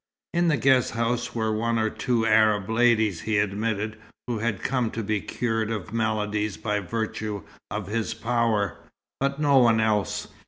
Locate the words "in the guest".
0.33-0.93